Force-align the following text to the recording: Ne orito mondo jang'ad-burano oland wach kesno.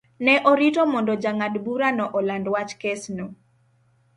Ne 0.27 0.33
orito 0.51 0.81
mondo 0.93 1.13
jang'ad-burano 1.23 2.05
oland 2.17 2.45
wach 2.53 2.71
kesno. 2.81 3.25